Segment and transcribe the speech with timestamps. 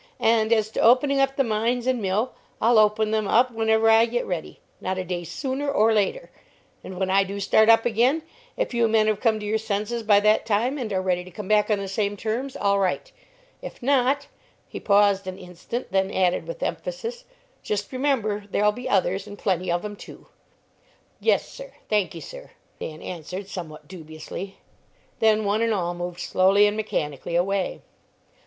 [0.19, 4.07] And as to opening up the mines and mill, I'll open them up whenever I
[4.07, 6.31] get ready, not a day sooner or later;
[6.83, 8.23] and when I do start up again,
[8.57, 11.29] if you men have come to your senses by that time and are ready to
[11.29, 13.11] come back on the same terms, all right;
[13.61, 14.25] if not,"
[14.67, 17.23] he paused an instant, then added with emphasis,
[17.61, 20.25] "just remember there'll be others, and plenty of 'em, too."
[21.19, 22.49] "Yes, sir; thank ye, sir,"
[22.79, 24.55] Dan answered, somewhat dubiously;
[25.19, 27.81] then one and all moved slowly and mechanically away.